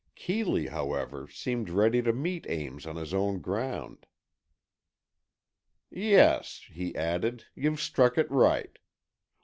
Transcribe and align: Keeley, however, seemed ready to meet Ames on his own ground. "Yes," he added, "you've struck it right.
Keeley, 0.15 0.65
however, 0.65 1.27
seemed 1.27 1.69
ready 1.69 2.01
to 2.01 2.11
meet 2.11 2.47
Ames 2.49 2.87
on 2.87 2.95
his 2.95 3.13
own 3.13 3.39
ground. 3.39 4.07
"Yes," 5.91 6.65
he 6.71 6.95
added, 6.95 7.45
"you've 7.53 7.79
struck 7.83 8.17
it 8.17 8.25
right. 8.31 8.79